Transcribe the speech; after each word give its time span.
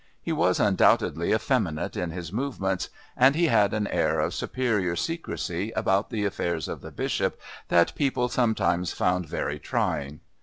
He 0.19 0.31
was 0.31 0.59
undoubtedly 0.59 1.31
effeminate 1.31 1.95
in 1.95 2.09
his 2.09 2.33
movements, 2.33 2.89
and 3.15 3.35
he 3.35 3.45
had 3.49 3.71
an 3.71 3.85
air 3.85 4.19
of 4.19 4.33
superior 4.33 4.95
secrecy 4.95 5.71
about 5.75 6.09
the 6.09 6.25
affairs 6.25 6.67
of 6.67 6.81
the 6.81 6.89
Bishop 6.91 7.39
that 7.67 7.93
people 7.93 8.27
sometimes 8.27 8.93
found 8.93 9.27
very 9.27 9.59
trying. 9.59 10.21